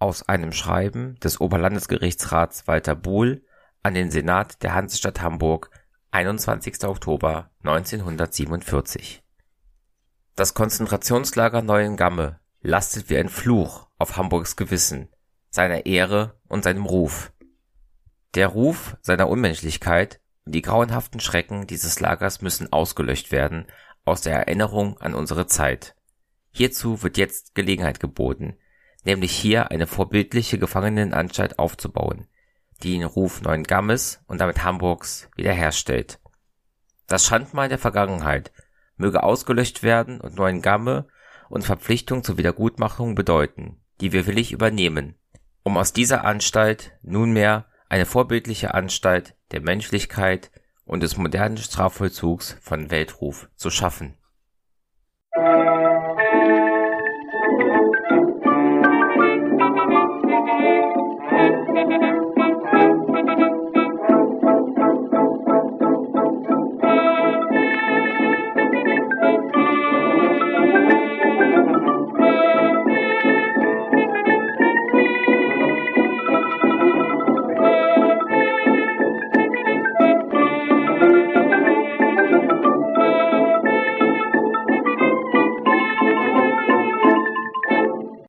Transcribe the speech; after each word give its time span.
aus 0.00 0.28
einem 0.28 0.52
Schreiben 0.52 1.20
des 1.20 1.40
Oberlandesgerichtsrats 1.40 2.66
Walter 2.66 2.96
Buhl 2.96 3.44
an 3.82 3.94
den 3.94 4.10
Senat 4.10 4.62
der 4.62 4.74
Hansestadt 4.74 5.20
Hamburg 5.20 5.70
21. 6.10 6.84
Oktober 6.84 7.50
1947 7.62 9.22
Das 10.34 10.54
Konzentrationslager 10.54 11.60
Neuengamme 11.62 12.40
lastet 12.62 13.10
wie 13.10 13.18
ein 13.18 13.28
Fluch 13.28 13.88
auf 13.98 14.16
Hamburgs 14.16 14.56
Gewissen, 14.56 15.08
seiner 15.50 15.84
Ehre 15.84 16.40
und 16.48 16.64
seinem 16.64 16.86
Ruf. 16.86 17.32
Der 18.34 18.48
Ruf 18.48 18.96
seiner 19.02 19.28
Unmenschlichkeit 19.28 20.20
und 20.46 20.54
die 20.54 20.62
grauenhaften 20.62 21.20
Schrecken 21.20 21.66
dieses 21.66 22.00
Lagers 22.00 22.40
müssen 22.40 22.72
ausgelöscht 22.72 23.32
werden 23.32 23.66
aus 24.06 24.22
der 24.22 24.34
Erinnerung 24.36 24.98
an 24.98 25.14
unsere 25.14 25.46
Zeit. 25.46 25.94
Hierzu 26.52 27.02
wird 27.02 27.18
jetzt 27.18 27.54
Gelegenheit 27.54 28.00
geboten, 28.00 28.56
nämlich 29.04 29.32
hier 29.32 29.70
eine 29.70 29.86
vorbildliche 29.86 30.58
Gefangenenanstalt 30.58 31.58
aufzubauen, 31.58 32.26
die 32.82 32.92
den 32.92 33.04
Ruf 33.04 33.42
Neuengammes 33.42 34.22
und 34.26 34.40
damit 34.40 34.64
Hamburgs 34.64 35.28
wiederherstellt. 35.36 36.20
Das 37.06 37.24
Schandmal 37.24 37.68
der 37.68 37.78
Vergangenheit 37.78 38.52
möge 38.96 39.22
ausgelöscht 39.22 39.82
werden 39.82 40.20
und 40.20 40.36
Neuengamme 40.36 41.08
und 41.48 41.64
Verpflichtung 41.64 42.22
zur 42.22 42.38
Wiedergutmachung 42.38 43.14
bedeuten, 43.14 43.80
die 44.00 44.12
wir 44.12 44.26
willig 44.26 44.52
übernehmen, 44.52 45.16
um 45.62 45.76
aus 45.76 45.92
dieser 45.92 46.24
Anstalt 46.24 46.92
nunmehr 47.02 47.66
eine 47.88 48.06
vorbildliche 48.06 48.74
Anstalt 48.74 49.34
der 49.50 49.60
Menschlichkeit 49.60 50.50
und 50.84 51.02
des 51.02 51.16
modernen 51.16 51.56
Strafvollzugs 51.56 52.56
von 52.60 52.90
Weltruf 52.90 53.48
zu 53.56 53.70
schaffen. 53.70 54.16